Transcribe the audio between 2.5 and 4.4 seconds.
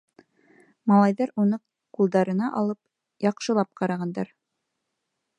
алып, яҡшылап ҡарағандар.